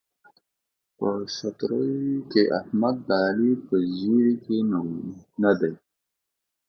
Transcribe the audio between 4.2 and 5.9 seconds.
کې نه دی.